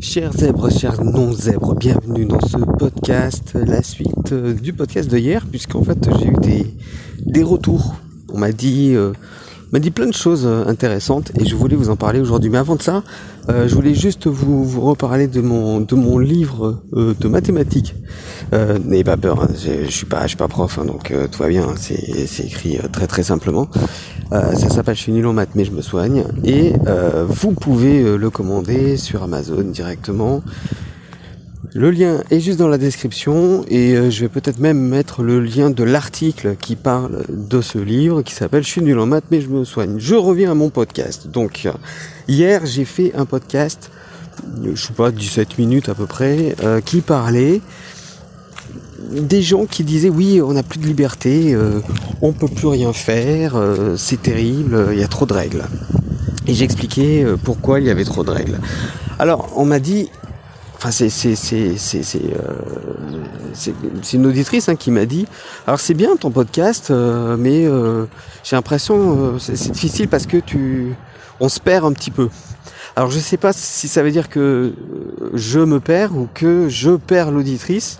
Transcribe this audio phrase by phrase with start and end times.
[0.00, 5.44] Chers zèbres, chers non-zèbres, bienvenue dans ce podcast, la suite euh, du podcast de hier,
[5.44, 6.66] puisqu'en fait j'ai eu
[7.26, 7.96] des, retours.
[8.32, 9.12] On m'a dit, euh,
[9.72, 12.50] m'a dit plein de choses euh, intéressantes et je voulais vous en parler aujourd'hui.
[12.50, 13.02] Mais avant de ça,
[13.48, 17.94] je voulais juste vous, vous, reparler de mon, de mon livre de mathématiques.
[18.52, 21.48] N'ayez pas peur, hein, je, suis pas, je suis pas prof, hein, donc tout va
[21.48, 21.66] bien.
[21.66, 23.70] Hein, c'est écrit très très simplement.
[24.32, 26.24] Euh, ça s'appelle Je suis nul en maths mais je me soigne.
[26.44, 30.42] Et euh, vous pouvez euh, le commander sur Amazon directement.
[31.74, 35.70] Le lien est juste dans la description et je vais peut-être même mettre le lien
[35.70, 39.40] de l'article qui parle de ce livre qui s'appelle Je suis nul en maths mais
[39.40, 39.96] je me soigne.
[39.98, 41.28] Je reviens à mon podcast.
[41.28, 41.68] Donc
[42.26, 43.90] hier j'ai fait un podcast,
[44.64, 47.60] je sais pas, 17 minutes à peu près, qui parlait
[49.10, 51.80] des gens qui disaient oui, on n'a plus de liberté, euh,
[52.22, 55.64] on peut plus rien faire, euh, c'est terrible, il y a trop de règles.
[56.46, 58.58] Et j'expliquais euh, pourquoi il y avait trop de règles.
[59.18, 60.10] Alors, on m'a dit,
[60.78, 61.34] enfin c'est c'est
[64.14, 65.26] une auditrice hein, qui m'a dit,
[65.66, 67.66] alors c'est bien ton podcast, mais
[68.44, 70.94] j'ai l'impression c'est difficile parce que tu,
[71.40, 72.28] on se perd un petit peu.
[72.96, 74.72] Alors je sais pas si ça veut dire que
[75.34, 77.98] je me perds ou que je perds l'auditrice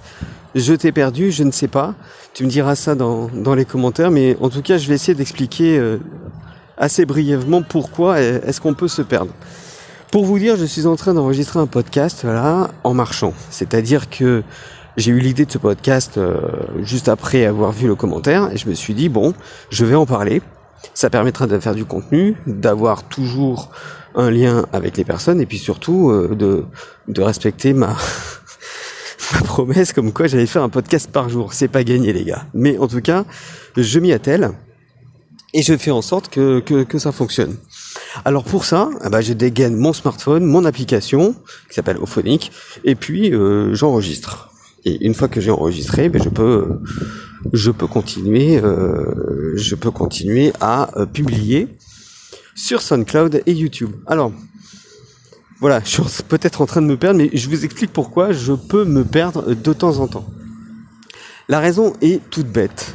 [0.55, 1.95] je t'ai perdu, je ne sais pas.
[2.35, 5.79] Tu me diras ça dans, les commentaires, mais en tout cas, je vais essayer d'expliquer
[5.79, 5.99] euh,
[6.77, 9.33] assez brièvement pourquoi est-ce qu'on peut se perdre.
[10.11, 13.35] Pour vous dire, je suis en train d'enregistrer un podcast là en marchant.
[13.51, 14.43] C'est-à-dire que
[14.97, 16.41] j'ai eu l'idée de ce podcast euh,
[16.81, 19.35] juste après avoir vu le commentaire et je me suis dit bon,
[19.69, 20.41] je vais en parler.
[20.95, 23.71] Ça permettra de faire du contenu, d'avoir toujours
[24.15, 26.35] un lien avec les personnes et puis surtout euh,
[27.07, 27.95] de, respecter ma
[29.35, 31.53] ma promesse comme quoi j'allais faire un podcast par jour.
[31.53, 32.47] C'est pas gagné les gars.
[32.55, 33.27] Mais en tout cas,
[33.77, 34.53] je m'y attelle
[35.55, 37.57] et je fais en sorte que, que, ça fonctionne.
[38.25, 41.35] Alors pour ça, eh ben, je dégaine mon smartphone, mon application
[41.69, 42.53] qui s'appelle Ophonic
[42.85, 44.51] et puis euh, j'enregistre.
[44.85, 50.91] Et une fois que j'ai enregistré, ben, je peux continuer euh, je peux continuer à
[50.97, 51.69] euh, publier
[52.55, 53.91] sur SoundCloud et YouTube.
[54.07, 54.33] Alors
[55.61, 58.53] voilà, je suis peut-être en train de me perdre, mais je vous explique pourquoi je
[58.53, 60.27] peux me perdre de temps en temps.
[61.49, 62.95] La raison est toute bête.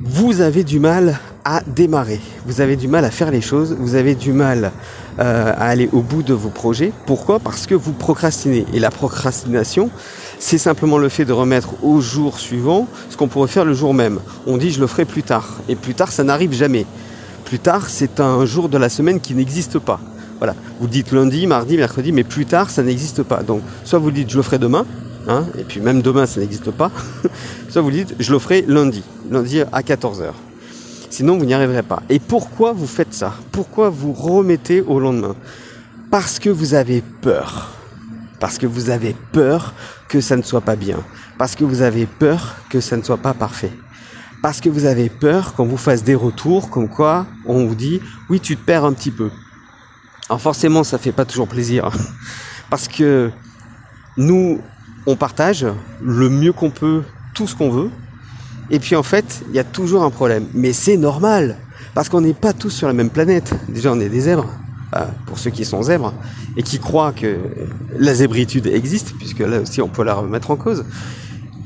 [0.00, 3.94] Vous avez du mal à démarrer, vous avez du mal à faire les choses, vous
[3.94, 4.72] avez du mal
[5.18, 6.92] euh, à aller au bout de vos projets.
[7.06, 7.38] Pourquoi?
[7.38, 8.66] Parce que vous procrastinez.
[8.72, 9.90] Et la procrastination,
[10.38, 13.94] c'est simplement le fait de remettre au jour suivant ce qu'on pourrait faire le jour
[13.94, 14.20] même.
[14.46, 15.60] On dit je le ferai plus tard.
[15.68, 16.86] Et plus tard, ça n'arrive jamais.
[17.44, 20.00] Plus tard, c'est un jour de la semaine qui n'existe pas.
[20.38, 23.42] Voilà, vous dites lundi, mardi, mercredi, mais plus tard, ça n'existe pas.
[23.42, 24.86] Donc, soit vous dites je le ferai demain,
[25.28, 26.90] hein, et puis même demain, ça n'existe pas.
[27.68, 30.32] soit vous dites je le ferai lundi, lundi à 14h.
[31.10, 32.02] Sinon, vous n'y arriverez pas.
[32.08, 33.34] Et pourquoi vous faites ça?
[33.52, 35.36] Pourquoi vous remettez au lendemain?
[36.10, 37.72] Parce que vous avez peur.
[38.38, 39.74] Parce que vous avez peur
[40.08, 40.98] que ça ne soit pas bien.
[41.36, 43.72] Parce que vous avez peur que ça ne soit pas parfait
[44.42, 48.00] parce que vous avez peur qu'on vous fasse des retours comme quoi on vous dit
[48.28, 49.30] oui tu te perds un petit peu.
[50.28, 51.90] Alors forcément ça fait pas toujours plaisir
[52.70, 53.30] parce que
[54.16, 54.60] nous
[55.06, 55.66] on partage
[56.02, 57.02] le mieux qu'on peut
[57.34, 57.90] tout ce qu'on veut
[58.70, 61.56] et puis en fait il y a toujours un problème mais c'est normal
[61.94, 63.52] parce qu'on n'est pas tous sur la même planète.
[63.68, 64.46] Déjà on est des zèbres
[65.26, 66.12] pour ceux qui sont zèbres
[66.56, 67.36] et qui croient que
[67.98, 70.84] la zébritude existe puisque là aussi on peut la remettre en cause.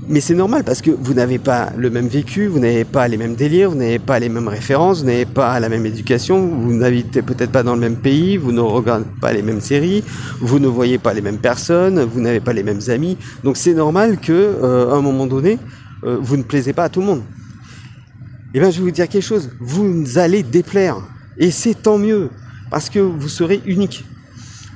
[0.07, 3.17] Mais c'est normal parce que vous n'avez pas le même vécu, vous n'avez pas les
[3.17, 6.75] mêmes délires, vous n'avez pas les mêmes références, vous n'avez pas la même éducation, vous
[6.75, 10.05] n'habitez peut-être pas dans le même pays, vous ne regardez pas les mêmes séries,
[10.41, 13.17] vous ne voyez pas les mêmes personnes, vous n'avez pas les mêmes amis.
[13.45, 15.59] Donc c'est normal que euh, à un moment donné,
[16.05, 17.23] euh, vous ne plaisez pas à tout le monde.
[18.55, 20.97] Eh bien je vais vous dire quelque chose, vous allez déplaire.
[21.39, 22.31] Et c'est tant mieux.
[22.71, 24.05] Parce que vous serez unique.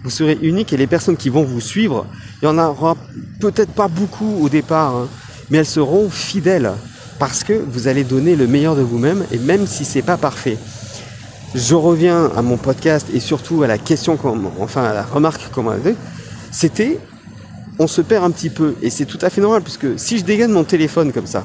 [0.04, 2.06] Vous serez unique et les personnes qui vont vous suivre,
[2.40, 2.96] il y en aura
[3.40, 5.08] peut-être pas beaucoup au départ, hein,
[5.50, 6.72] mais elles seront fidèles.
[7.18, 9.24] Parce que vous allez donner le meilleur de vous-même.
[9.32, 10.56] Et même si c'est pas parfait.
[11.54, 14.18] Je reviens à mon podcast et surtout à la question,
[14.60, 15.76] enfin à la remarque qu'on m'a
[16.50, 16.98] c'était
[17.78, 20.24] on se perd un petit peu et c'est tout à fait normal puisque si je
[20.24, 21.44] dégaine mon téléphone comme ça,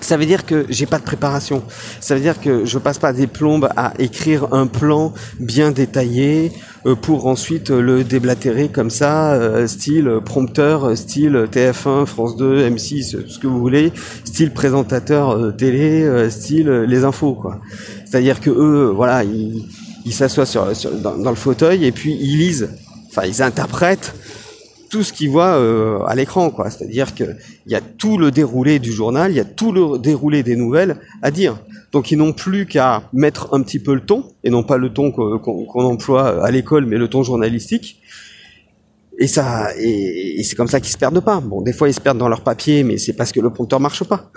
[0.00, 1.62] ça veut dire que j'ai pas de préparation.
[2.00, 6.52] Ça veut dire que je passe pas des plombes à écrire un plan bien détaillé
[6.86, 13.22] euh, pour ensuite le déblatérer comme ça, euh, style prompteur, style TF1, France 2, M6,
[13.22, 13.92] tout ce que vous voulez,
[14.24, 17.60] style présentateur euh, télé, style les infos quoi.
[18.06, 20.66] C'est-à-dire que eux, voilà, ils s'assoient sur,
[21.02, 22.70] dans, le fauteuil et puis ils lisent,
[23.10, 24.14] enfin ils interprètent
[24.90, 26.68] tout ce qu'il voit euh, à l'écran, quoi.
[26.68, 30.42] C'est-à-dire qu'il y a tout le déroulé du journal, il y a tout le déroulé
[30.42, 31.58] des nouvelles à dire.
[31.92, 34.92] Donc ils n'ont plus qu'à mettre un petit peu le ton, et non pas le
[34.92, 38.00] ton qu'on emploie à l'école, mais le ton journalistique.
[39.18, 41.40] Et ça, et, c'est comme ça qu'ils se perdent pas.
[41.40, 43.78] Bon, des fois ils se perdent dans leur papier, mais c'est parce que le prompteur
[43.78, 44.30] marche pas.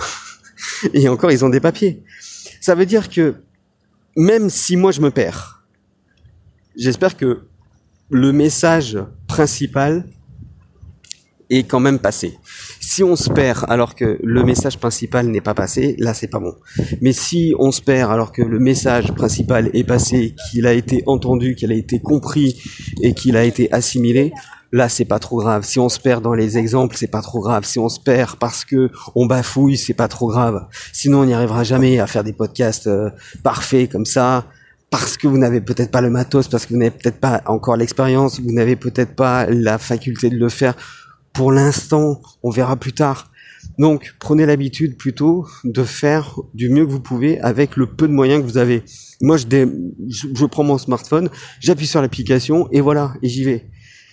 [0.93, 2.03] et encore, ils ont des papiers.
[2.61, 3.35] Ça veut dire que
[4.15, 5.63] même si moi je me perds,
[6.75, 7.47] j'espère que
[8.09, 10.05] le message principal
[11.57, 12.37] est quand même passé.
[12.79, 16.39] Si on se perd alors que le message principal n'est pas passé, là c'est pas
[16.39, 16.55] bon.
[17.01, 21.03] Mais si on se perd alors que le message principal est passé, qu'il a été
[21.05, 22.61] entendu, qu'il a été compris
[23.01, 24.33] et qu'il a été assimilé,
[24.71, 25.63] là c'est pas trop grave.
[25.63, 27.63] Si on se perd dans les exemples, c'est pas trop grave.
[27.65, 30.67] Si on se perd parce que on bafouille, c'est pas trop grave.
[30.91, 33.09] Sinon on n'y arrivera jamais à faire des podcasts euh,
[33.43, 34.45] parfaits comme ça
[34.93, 37.77] parce que vous n'avez peut-être pas le matos, parce que vous n'avez peut-être pas encore
[37.77, 40.75] l'expérience, vous n'avez peut-être pas la faculté de le faire
[41.33, 43.31] pour l'instant, on verra plus tard.
[43.79, 48.13] Donc, prenez l'habitude plutôt de faire du mieux que vous pouvez avec le peu de
[48.13, 48.83] moyens que vous avez.
[49.19, 49.45] Moi, je,
[50.07, 53.69] je, prends mon smartphone, j'appuie sur l'application et voilà, et j'y vais.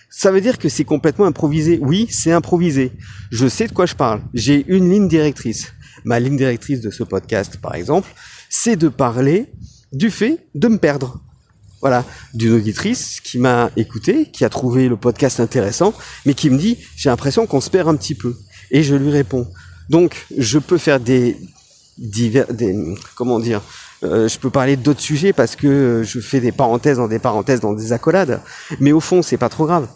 [0.09, 1.79] Ça veut dire que c'est complètement improvisé.
[1.81, 2.91] Oui, c'est improvisé.
[3.31, 4.21] Je sais de quoi je parle.
[4.33, 5.73] J'ai une ligne directrice.
[6.03, 8.09] Ma ligne directrice de ce podcast, par exemple,
[8.49, 9.47] c'est de parler
[9.93, 11.21] du fait de me perdre
[11.81, 15.93] voilà, d'une auditrice qui m'a écouté, qui a trouvé le podcast intéressant,
[16.25, 18.37] mais qui me dit j'ai l'impression qu'on se perd un petit peu.
[18.71, 19.47] Et je lui réponds.
[19.89, 21.37] Donc je peux faire des
[23.15, 23.61] comment dire,
[24.03, 27.59] euh, je peux parler d'autres sujets parce que je fais des parenthèses dans des parenthèses
[27.59, 28.41] dans des accolades,
[28.79, 29.87] mais au fond c'est pas trop grave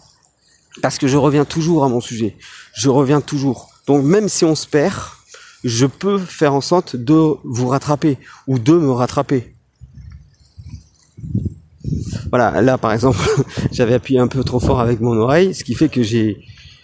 [0.82, 2.36] parce que je reviens toujours à mon sujet.
[2.74, 3.70] Je reviens toujours.
[3.88, 4.96] Donc même si on se perd,
[5.64, 8.18] je peux faire en sorte de vous rattraper
[8.48, 9.56] ou de me rattraper.
[12.38, 13.18] Voilà, là par exemple,
[13.72, 16.44] j'avais appuyé un peu trop fort avec mon oreille, ce qui fait que j'ai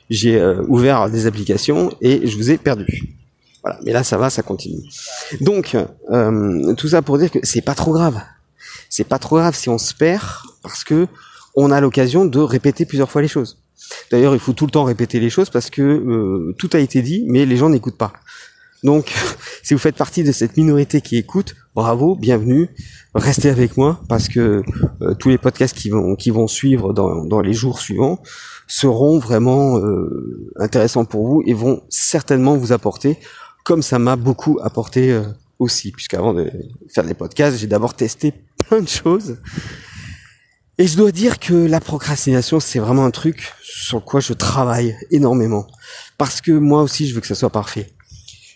[0.10, 3.18] j'ai euh, ouvert des applications et je vous ai perdu.
[3.62, 4.82] Voilà, mais là ça va, ça continue.
[5.42, 5.76] Donc
[6.10, 8.22] euh, tout ça pour dire que c'est pas trop grave.
[8.90, 10.24] C'est pas trop grave si on se perd
[10.64, 11.06] parce que
[11.58, 13.58] on a l'occasion de répéter plusieurs fois les choses.
[14.10, 17.02] D'ailleurs, il faut tout le temps répéter les choses parce que euh, tout a été
[17.02, 18.14] dit, mais les gens n'écoutent pas.
[18.84, 19.14] Donc,
[19.64, 22.70] si vous faites partie de cette minorité qui écoute, bravo, bienvenue,
[23.16, 24.62] restez avec moi parce que
[25.02, 28.22] euh, tous les podcasts qui vont qui vont suivre dans, dans les jours suivants
[28.68, 33.18] seront vraiment euh, intéressants pour vous et vont certainement vous apporter,
[33.64, 35.24] comme ça m'a beaucoup apporté euh,
[35.60, 36.52] aussi, puisqu'avant de
[36.90, 38.34] faire des podcasts, j'ai d'abord testé
[38.68, 39.38] plein de choses.
[40.78, 44.98] Et je dois dire que la procrastination, c'est vraiment un truc sur quoi je travaille
[45.12, 45.68] énormément.
[46.18, 47.92] Parce que moi aussi, je veux que ça soit parfait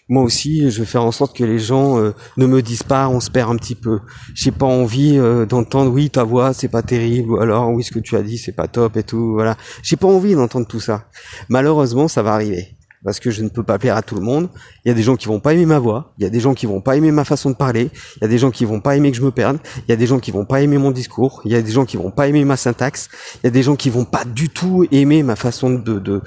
[0.07, 3.10] moi aussi, je vais faire en sorte que les gens euh, ne me disent pas
[3.10, 4.00] on se perd un petit peu.
[4.36, 7.92] J'ai pas envie euh, d'entendre oui ta voix c'est pas terrible ou alors oui ce
[7.92, 9.34] que tu as dit c'est pas top et tout.
[9.34, 11.06] Voilà, j'ai pas envie d'entendre tout ça.
[11.50, 14.50] Malheureusement, ça va arriver parce que je ne peux pas plaire à tout le monde.
[14.84, 16.40] Il y a des gens qui vont pas aimer ma voix, il y a des
[16.40, 18.66] gens qui vont pas aimer ma façon de parler, il y a des gens qui
[18.66, 20.62] vont pas aimer que je me perde, il y a des gens qui vont pas
[20.62, 23.46] aimer mon discours, il y a des gens qui vont pas aimer ma syntaxe, il
[23.46, 26.22] y a des gens qui vont pas du tout aimer ma façon de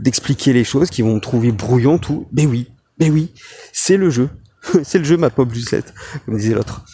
[0.00, 2.26] d'expliquer les choses, qui vont me trouver brouillon tout.
[2.32, 2.68] Mais oui,
[2.98, 3.32] mais oui,
[3.72, 4.30] c'est le jeu.
[4.84, 5.92] c'est le jeu, ma pauvre Lucette,
[6.24, 6.84] comme disait l'autre.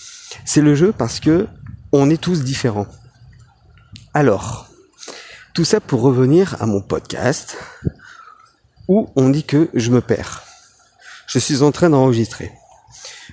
[0.45, 1.47] C'est le jeu parce que
[1.93, 2.87] on est tous différents.
[4.15, 4.69] Alors,
[5.55, 7.59] tout ça pour revenir à mon podcast
[8.89, 10.43] où on dit que je me perds.
[11.27, 12.53] Je suis en train d'enregistrer.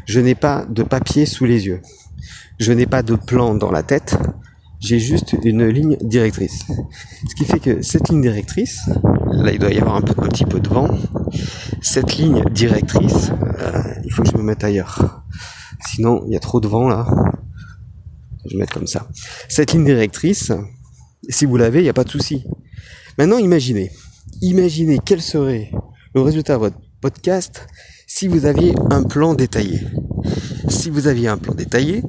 [0.06, 1.82] Je n'ai pas de papier sous les yeux.
[2.60, 4.18] Je n'ai pas de plan dans la tête
[4.80, 6.66] j'ai juste une ligne directrice.
[7.28, 8.82] Ce qui fait que cette ligne directrice,
[9.32, 10.88] là il doit y avoir un, petit peu de vent,
[12.00, 15.24] cette ligne directrice, euh, il faut que je me mette ailleurs.
[15.84, 17.08] Sinon il y a trop de vent là.
[18.46, 19.08] Je vais comme ça.
[19.50, 20.52] Cette ligne directrice,
[21.28, 22.44] si vous l'avez, il n'y a pas de souci.
[23.18, 23.90] Maintenant imaginez,
[24.44, 25.72] imaginez quel serait
[26.14, 27.66] le résultat de votre podcast
[28.06, 29.82] si vous aviez un plan détaillé.
[30.70, 32.04] Si vous aviez un plan détaillé,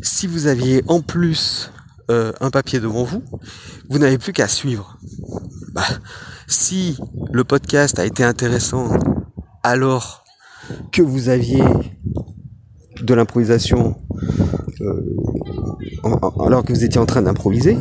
[0.00, 1.70] si vous aviez en plus
[2.10, 3.22] euh, un papier devant vous,
[3.90, 4.98] vous n'avez plus qu'à suivre.
[5.74, 5.84] Bah,
[6.46, 6.96] si
[7.32, 8.96] le podcast a été intéressant
[9.66, 10.24] alors
[10.92, 11.64] que vous aviez
[13.02, 13.96] de l'improvisation,
[14.80, 15.16] euh,
[16.44, 17.76] alors que vous étiez en train d'improviser,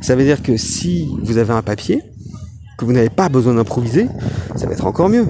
[0.00, 2.02] ça veut dire que si vous avez un papier,
[2.76, 4.08] que vous n'avez pas besoin d'improviser,
[4.56, 5.26] ça va être encore mieux.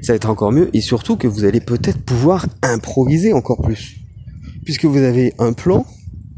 [0.00, 3.96] Ça va être encore mieux et surtout que vous allez peut-être pouvoir improviser encore plus.
[4.64, 5.84] Puisque vous avez un plan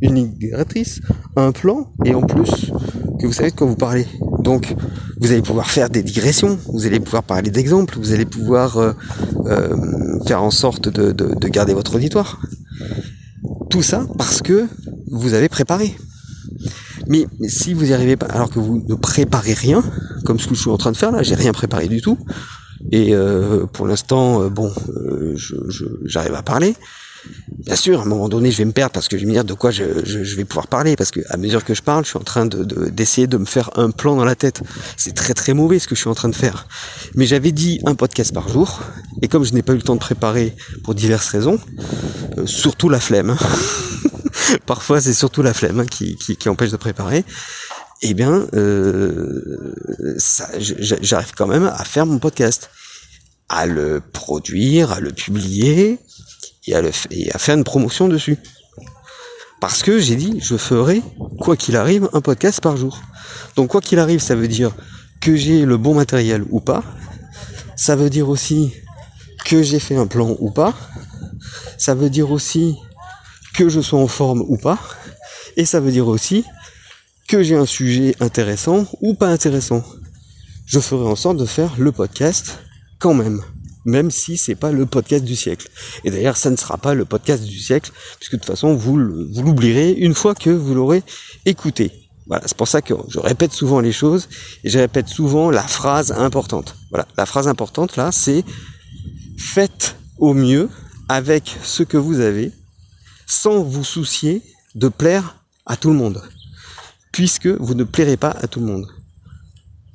[0.01, 1.01] une ligne directrice,
[1.37, 2.73] un plan, et en plus
[3.19, 4.07] que vous savez de quoi vous parlez.
[4.47, 4.77] Donc
[5.19, 8.93] vous allez pouvoir faire des digressions, vous allez pouvoir parler d'exemples, vous allez pouvoir euh,
[9.47, 12.41] euh, faire en sorte de, de, garder votre auditoire.
[13.71, 14.69] Tout ça parce que
[15.11, 15.97] vous avez préparé.
[17.09, 19.83] Mais si vous n'y arrivez pas, alors que vous ne préparez rien,
[20.25, 22.17] comme ce que je suis en train de faire là, j'ai rien préparé du tout,
[22.93, 24.71] et euh, pour l'instant, bon,
[26.05, 26.77] j'arrive à parler,
[27.67, 29.33] Bien sûr, à un moment donné, je vais me perdre parce que je vais me
[29.33, 32.11] dire de quoi je, vais pouvoir parler, parce que à mesure que je parle, je
[32.11, 34.63] suis en train de, d'essayer de, me faire un plan dans la tête.
[34.97, 36.69] C'est très très mauvais ce que je suis en train de faire.
[37.17, 38.83] Mais j'avais dit un podcast par jour,
[39.21, 40.55] et comme je n'ai pas eu le temps de préparer
[40.85, 41.59] pour diverses raisons,
[42.39, 43.31] euh, surtout la flemme.
[43.31, 43.39] Hein.
[44.67, 46.17] Parfois, c'est surtout la flemme hein, qui,
[46.49, 47.25] empêche de préparer.
[48.01, 49.75] Eh bien, euh,
[50.61, 52.71] j'arrive quand même à faire mon podcast,
[53.49, 55.99] à le produire, à le publier
[56.67, 58.39] et à, faire une promotion dessus.
[59.61, 61.03] Parce que j'ai dit, je ferai,
[61.41, 63.01] quoi qu'il arrive, un podcast par jour.
[63.57, 64.75] Donc quoi qu'il arrive, ça veut dire
[65.21, 66.85] que j'ai le bon matériel ou pas.
[67.75, 68.73] Ça veut dire aussi
[69.45, 70.75] que j'ai fait un plan ou pas.
[71.79, 72.77] Ça veut dire aussi
[73.55, 74.79] que je sois en forme ou pas.
[75.57, 76.45] Et ça veut dire aussi
[77.29, 79.83] que j'ai un sujet intéressant ou pas intéressant.
[80.67, 82.59] Je ferai en sorte de faire le podcast
[82.99, 83.43] quand même
[83.87, 85.69] même si c'est pas le podcast du siècle.
[86.05, 88.97] Et d'ailleurs, ça ne sera pas le podcast du siècle, puisque de toute façon, vous,
[88.97, 91.03] l'oublierez une fois que vous l'aurez
[91.47, 91.93] écouté.
[92.27, 94.29] Voilà, c'est pour ça que je répète souvent les choses
[94.65, 96.75] et je répète souvent la phrase importante.
[96.91, 98.45] Voilà, la phrase importante là, c'est
[99.39, 100.69] faites au mieux
[101.09, 102.51] avec ce que vous avez,
[103.29, 104.43] sans vous soucier
[104.75, 106.21] de plaire à tout le monde,
[107.13, 108.89] puisque vous ne plairez pas à tout le monde.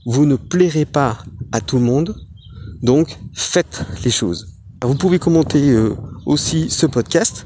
[0.06, 1.18] Vous ne plairez pas
[1.52, 2.16] à tout le monde
[2.82, 4.48] donc faites les choses.
[4.84, 5.96] Vous pouvez commenter euh,
[6.26, 7.46] aussi ce podcast.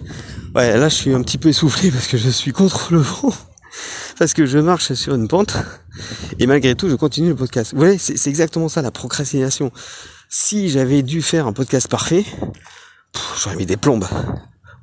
[0.54, 3.34] Ouais, là je suis un petit peu essoufflé parce que je suis contre le vent.
[4.18, 5.58] Parce que je marche sur une pente.
[6.40, 7.74] Et malgré tout, je continue le podcast.
[7.74, 9.70] Vous voyez, c'est exactement ça, la procrastination.
[10.30, 12.26] Si j'avais dû faire un podcast parfait,
[13.44, 14.08] j'aurais mis des plombes.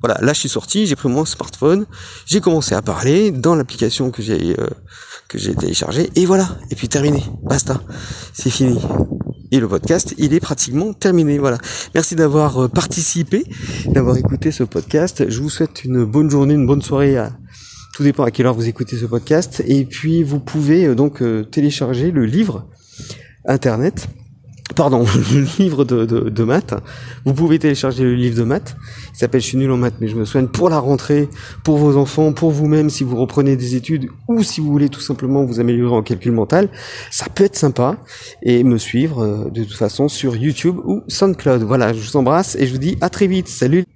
[0.03, 1.85] Voilà, là je suis sorti, j'ai pris mon smartphone,
[2.25, 4.67] j'ai commencé à parler dans l'application que j'ai euh,
[5.29, 7.81] que j'ai téléchargée et voilà, et puis terminé, basta,
[8.33, 8.81] c'est fini.
[9.53, 11.37] Et le podcast, il est pratiquement terminé.
[11.37, 11.59] Voilà.
[11.93, 13.43] Merci d'avoir euh, participé,
[13.85, 15.29] d'avoir écouté ce podcast.
[15.29, 17.17] Je vous souhaite une bonne journée, une bonne soirée.
[17.17, 17.29] À...
[17.93, 19.63] Tout dépend à quelle heure vous écoutez ce podcast.
[19.67, 22.65] Et puis vous pouvez euh, donc euh, télécharger le livre
[23.45, 24.07] internet
[24.73, 26.73] pardon, le livre de, de, maths.
[27.25, 28.75] Vous pouvez télécharger le livre de maths.
[29.13, 31.29] Il s'appelle Je suis nul en maths, mais je me soigne pour la rentrée,
[31.63, 35.01] pour vos enfants, pour vous-même si vous reprenez des études ou si vous voulez tout
[35.01, 36.69] simplement vous améliorer en calcul mental.
[37.11, 37.97] Ça peut être sympa
[38.41, 41.63] et me suivre euh, de toute façon sur YouTube ou SoundCloud.
[41.63, 43.47] Voilà, je vous embrasse et je vous dis à très vite.
[43.47, 43.85] Salut